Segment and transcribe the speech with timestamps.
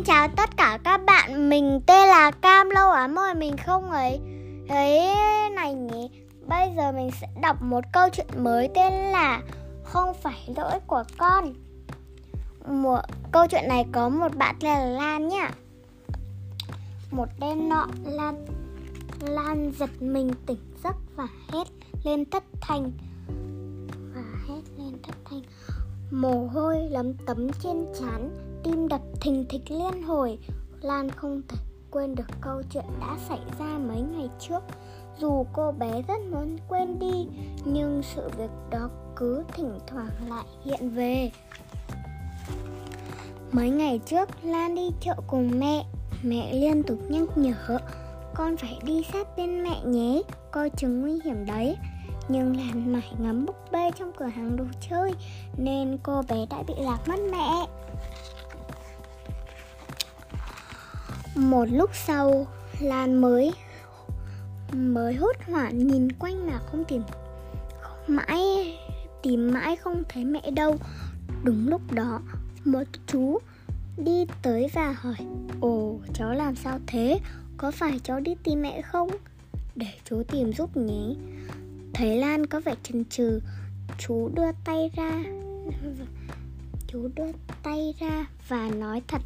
[0.00, 3.90] Xin chào tất cả các bạn, mình tên là Cam lâu lắm rồi mình không
[3.90, 4.20] ấy
[4.68, 5.14] ấy
[5.50, 6.10] này nhỉ.
[6.46, 9.42] Bây giờ mình sẽ đọc một câu chuyện mới tên là
[9.84, 11.54] Không phải lỗi của con.
[12.68, 13.00] Một
[13.32, 15.50] câu chuyện này có một bạn tên là Lan nhá.
[17.10, 18.46] Một đêm nọ Lan
[19.20, 21.66] Lan giật mình tỉnh giấc và hét
[22.04, 22.92] lên thất thanh
[24.14, 25.42] và hét lên thất thanh
[26.10, 30.38] mồ hôi lấm tấm trên trán tim đập thình thịch liên hồi.
[30.80, 31.56] Lan không thể
[31.90, 34.60] quên được câu chuyện đã xảy ra mấy ngày trước.
[35.18, 37.26] Dù cô bé rất muốn quên đi,
[37.64, 41.30] nhưng sự việc đó cứ thỉnh thoảng lại hiện về.
[43.52, 45.84] Mấy ngày trước, lan đi chợ cùng mẹ.
[46.22, 47.78] Mẹ liên tục nhắc nhở,
[48.34, 51.76] con phải đi sát bên mẹ nhé, coi chừng nguy hiểm đấy.
[52.28, 55.14] Nhưng Lan mải ngắm búp bê trong cửa hàng đồ chơi,
[55.56, 57.66] nên cô bé đã bị lạc mất mẹ.
[61.34, 62.46] Một lúc sau,
[62.80, 63.52] Lan mới
[64.72, 67.02] mới hốt hoảng nhìn quanh mà không tìm
[68.06, 68.76] mãi
[69.22, 70.76] tìm mãi không thấy mẹ đâu.
[71.44, 72.20] Đúng lúc đó,
[72.64, 73.38] một chú
[73.96, 75.16] đi tới và hỏi:
[75.60, 77.18] "Ồ, cháu làm sao thế?
[77.56, 79.10] Có phải cháu đi tìm mẹ không?"
[79.76, 81.14] Để chú tìm giúp nhé.
[81.94, 83.40] Thấy Lan có vẻ chần chừ
[83.98, 85.22] Chú đưa tay ra
[86.86, 89.22] Chú đưa tay ra và nói thật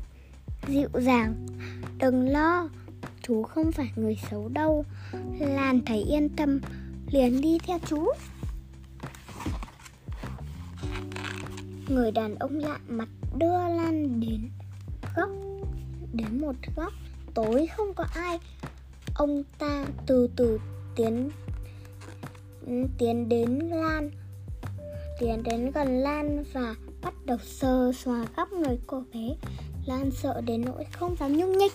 [0.68, 1.46] dịu dàng
[1.98, 2.68] Đừng lo,
[3.22, 4.84] Chú không phải người xấu đâu.
[5.38, 6.60] Lan thấy yên tâm,
[7.10, 8.06] Liền đi theo chú.
[11.88, 14.50] Người đàn ông lạ mặt đưa Lan đến
[15.16, 15.28] góc,
[16.12, 16.92] Đến một góc,
[17.34, 18.38] tối không có ai.
[19.14, 20.58] Ông ta từ từ
[20.96, 21.30] tiến
[22.98, 24.10] tiến đến Lan
[25.18, 29.36] tiến đến gần Lan và bắt đầu sờ xòa khắp người cô bé.
[29.86, 31.72] Lan sợ đến nỗi không dám nhúc nhích.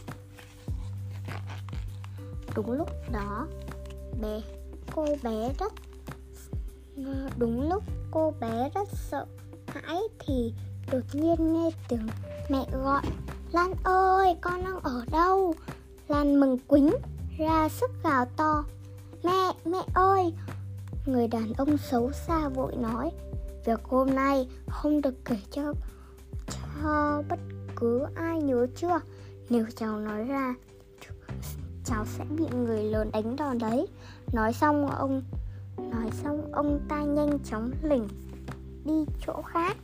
[2.56, 3.48] Đúng lúc đó
[4.22, 4.42] bé
[4.96, 5.74] cô bé rất
[7.38, 9.26] đúng lúc cô bé rất sợ
[9.68, 10.54] hãi thì
[10.92, 12.08] đột nhiên nghe tiếng
[12.50, 13.02] mẹ gọi
[13.52, 15.54] Lan ơi con đang ở đâu?
[16.08, 16.90] Lan mừng quính
[17.38, 18.64] ra sức gào to
[19.24, 20.34] Mẹ, mẹ ơi,
[21.06, 23.12] Người đàn ông xấu xa vội nói
[23.66, 25.74] Việc hôm nay không được kể cho
[26.48, 27.40] cho bất
[27.80, 29.00] cứ ai nhớ chưa?
[29.50, 30.56] Nếu cháu nói ra
[31.86, 33.88] Cháu sẽ bị người lớn đánh đòn đấy.
[34.34, 35.24] Nói xong ông,
[35.78, 38.08] Nói xong ông ta nhanh chóng lỉnh
[38.86, 39.78] Đi chỗ khác.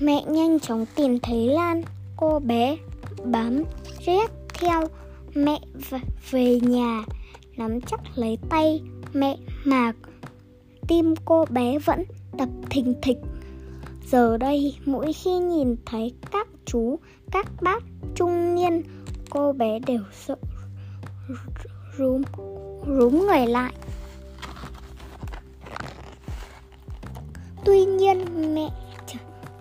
[0.00, 1.82] Mẹ nhanh chóng tìm thấy Lan.
[2.16, 2.76] Cô bé
[3.24, 3.64] bám
[4.06, 4.88] riết theo
[5.34, 5.60] mẹ
[6.30, 7.04] về nhà,
[7.56, 8.82] nắm chắc lấy tay
[9.12, 9.92] mẹ mà
[10.88, 12.04] tim cô bé vẫn
[12.38, 13.18] đập thình thịch
[14.06, 16.98] giờ đây, mỗi khi nhìn thấy các chú,
[17.30, 17.82] các bác
[18.14, 18.82] trung niên,
[19.30, 20.36] cô bé đều sợ
[21.98, 22.22] rúm
[22.86, 23.72] rúm người lại.
[27.64, 28.68] Tuy nhiên, mẹ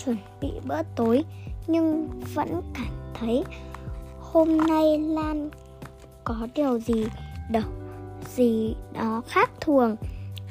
[0.06, 1.24] chuẩn bị bữa tối,
[1.68, 3.44] nhưng vẫn cảm thấy
[4.20, 5.50] hôm nay lan
[6.24, 7.06] có điều gì
[7.52, 7.64] đâu
[8.36, 9.96] gì đó khác thường.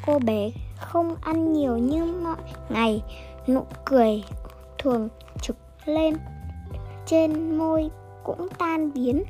[0.07, 2.37] Cô bé không ăn nhiều như mọi
[2.69, 3.03] ngày
[3.47, 4.25] nụ cười
[4.79, 5.09] thường
[5.43, 6.15] trực lên.
[7.07, 7.91] Trên môi
[8.25, 9.25] cũng tan biến.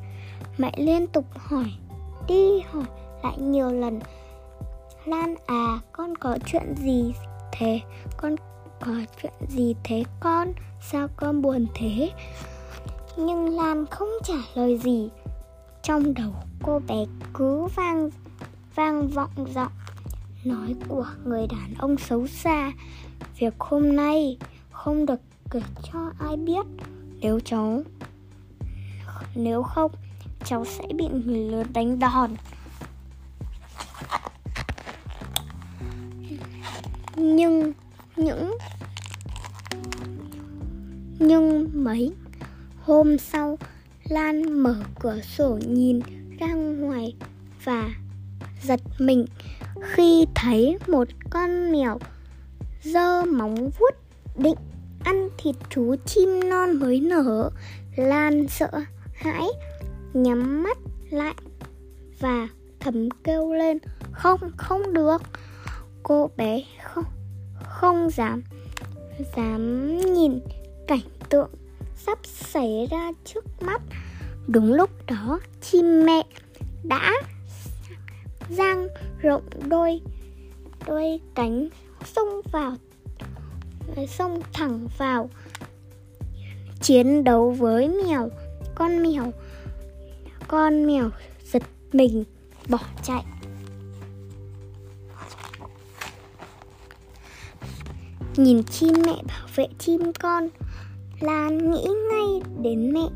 [0.58, 1.72] Mẹ liên tục hỏi,
[2.28, 2.84] đi hỏi
[3.22, 4.00] lại nhiều lần.
[5.04, 7.14] Lan à con có chuyện gì
[7.52, 7.80] thế?
[8.16, 8.36] Con
[8.80, 8.92] có
[9.22, 10.52] chuyện gì thế con?
[10.80, 12.10] Sao con buồn thế?
[13.16, 15.10] Nhưng lan không trả lời gì.
[15.82, 16.30] Trong đầu
[16.62, 18.10] cô bé cứ vang
[18.74, 19.72] vang vọng giọng
[20.44, 22.72] nói của người đàn ông xấu xa,
[23.38, 24.38] việc hôm nay
[24.70, 25.20] không được
[25.50, 25.60] kể
[25.92, 26.66] cho ai biết.
[27.20, 27.82] Nếu cháu,
[29.34, 29.92] nếu không,
[30.44, 32.30] cháu sẽ bị người lớn đánh đòn.
[37.16, 37.72] Nhưng
[38.16, 38.56] những,
[41.18, 42.12] nhưng mấy
[42.80, 43.58] hôm sau,
[44.04, 46.00] lan mở cửa sổ nhìn
[46.38, 47.14] ra ngoài
[47.64, 47.90] và
[48.62, 49.26] giật mình
[49.82, 51.98] khi thấy một con mèo
[52.82, 53.94] giơ móng vuốt
[54.36, 54.56] định
[55.04, 57.50] ăn thịt chú chim non mới nở,
[57.96, 58.70] lan sợ
[59.14, 59.48] hãi,
[60.14, 60.78] nhắm mắt
[61.10, 61.34] lại
[62.20, 62.48] và
[62.80, 63.78] thầm kêu lên,
[64.12, 65.22] không không được.
[66.02, 67.04] Cô bé không
[67.62, 68.42] không dám
[69.36, 70.40] dám nhìn
[70.88, 71.50] cảnh tượng
[71.96, 73.82] sắp xảy ra trước mắt.
[74.46, 76.22] Đúng lúc đó, chim mẹ
[76.84, 77.12] đã
[78.56, 78.88] giang
[79.22, 80.00] rộng đôi
[80.86, 81.68] đôi cánh
[82.04, 82.76] xông vào,
[84.08, 85.30] xông thẳng vào.
[86.80, 88.28] Chiến đấu với mèo,
[88.74, 89.32] con mèo
[90.52, 91.10] con mèo
[91.44, 91.62] giật
[91.92, 92.24] mình,
[92.68, 93.24] bỏ chạy.
[98.36, 100.48] Nhìn chim mẹ bảo vệ chim con,
[101.20, 103.08] lan nghĩ ngay đến mẹ.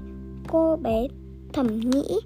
[0.49, 1.09] Cô bé
[1.53, 2.21] thầm nghĩ,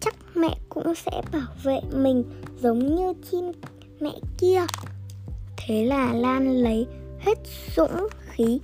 [0.00, 2.24] chắc mẹ cũng sẽ bảo vệ mình
[2.64, 3.52] giống như chim
[4.00, 4.66] mẹ kia.
[5.56, 6.86] Thế là lan lấy
[7.18, 7.38] hết
[7.76, 8.60] dũng khí,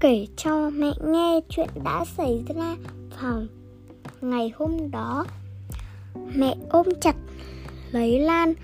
[0.00, 2.76] kể cho mẹ nghe chuyện đã xảy ra
[3.20, 3.42] vào
[4.20, 5.26] ngày hôm đó.
[6.34, 7.16] Mẹ ôm chặt
[7.90, 8.54] lấy lan,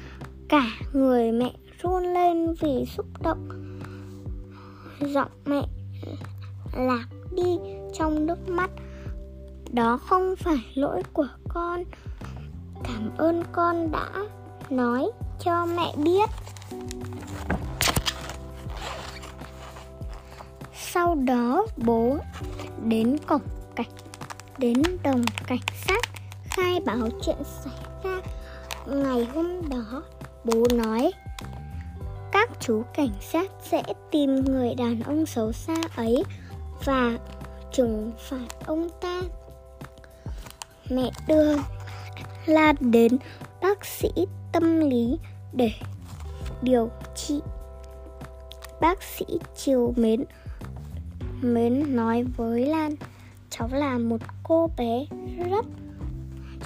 [0.49, 1.53] cả người mẹ
[1.83, 3.49] run lên vì xúc động.
[5.01, 5.63] Giọng mẹ
[6.77, 7.07] lạc
[7.37, 7.59] đi
[7.95, 8.71] trong nước mắt.
[9.73, 11.85] Đó không phải lỗi của con.
[12.85, 14.09] Cảm ơn con đã
[14.77, 15.11] nói
[15.45, 16.31] cho mẹ biết.
[20.75, 22.17] Sau đó bố
[22.85, 23.43] đến cổng
[23.77, 23.91] cảnh,
[24.59, 26.05] đến đồng cảnh sát,
[26.45, 27.75] khai báo chuyện xảy
[28.05, 28.21] ra.
[28.87, 30.03] Ngày hôm đó,
[30.45, 31.13] bố nói,
[32.33, 36.25] các chú cảnh sát sẽ tìm người đàn ông xấu xa ấy
[36.85, 37.19] và
[37.73, 39.21] trừng phạt ông ta.
[40.91, 41.57] Mẹ đưa
[42.47, 43.19] Lan đến
[43.73, 44.09] bác sĩ
[44.53, 45.19] tâm lý
[45.53, 45.71] để
[46.63, 47.41] điều trị.
[48.81, 49.25] Bác sĩ
[49.57, 50.25] chiều mến
[51.43, 52.95] mến nói với Lan,
[53.51, 55.07] cháu là một cô bé
[55.51, 55.67] rất,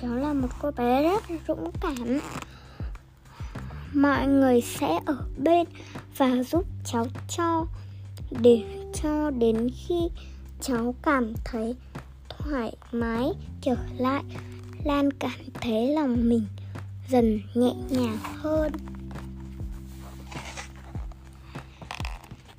[0.02, 2.20] cháu là một cô bé rất dũng cảm
[3.94, 5.66] mọi người sẽ ở bên
[6.16, 7.06] và giúp cháu
[7.36, 7.66] cho,
[8.30, 8.64] để
[9.02, 10.08] cho đến khi
[10.60, 11.74] cháu cảm thấy
[12.28, 14.22] thoải mái trở lại
[14.84, 16.46] lan cảm thấy lòng mình
[17.08, 18.72] dần nhẹ nhàng hơn.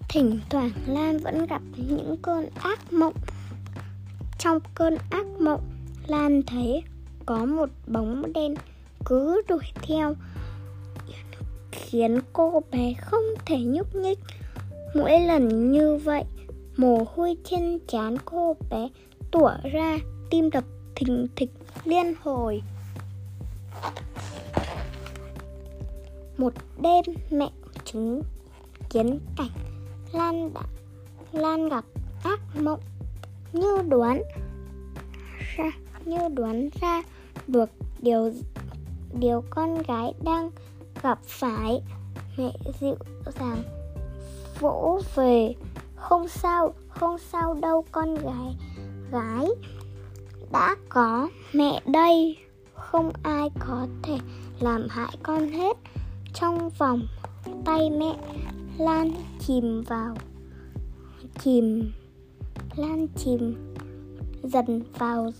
[0.10, 3.14] Thỉnh thoảng lan vẫn gặp những cơn ác mộng.
[4.40, 5.62] Trong cơn ác mộng,
[6.08, 6.84] lan thấy
[7.26, 8.56] có một bóng đen
[9.06, 10.16] cứ đuổi theo,
[11.72, 14.20] khiến cô bé không thể nhúc nhích.
[14.96, 16.24] Mỗi lần như vậy,
[16.78, 18.90] mồ hôi trên trán cô bé
[19.32, 19.98] tủa ra
[20.30, 20.64] tim đập
[20.96, 21.52] thình thịch
[21.84, 22.62] liên hồi
[26.38, 27.50] một đêm mẹ
[27.86, 28.22] chứng
[28.89, 29.50] kiến cảnh
[30.13, 30.62] lan đã
[31.31, 31.86] lan gặp
[32.24, 32.80] ác mộng
[33.54, 34.24] như đoán
[35.57, 35.72] ra,
[36.06, 37.04] như đoán ra
[37.48, 37.69] được
[38.01, 38.31] điều
[39.13, 40.51] điều con gái đang
[41.04, 41.81] gặp phải.
[42.38, 42.95] Mẹ dịu
[43.39, 43.63] dàng
[44.60, 45.54] vỗ về.
[45.95, 48.56] Không sao không sao đâu con gái
[49.12, 49.48] gái
[50.51, 52.38] đã có mẹ đây.
[52.74, 54.18] Không ai có thể
[54.60, 55.78] làm hại con hết
[56.39, 57.07] trong vòng
[57.66, 58.13] tay mẹ
[58.78, 60.16] lan chìm vào,
[61.39, 61.92] chìm,
[62.75, 63.56] lan chìm,
[64.44, 65.31] dần vào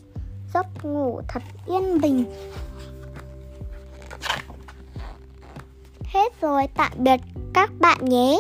[0.54, 2.26] giấc ngủ thật yên bình.
[6.04, 7.20] Hết rồi, tạm biệt
[7.54, 8.40] các bạn nhé.